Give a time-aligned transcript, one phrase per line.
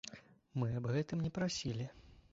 [0.61, 1.85] Мы аб гэтым не прасілі.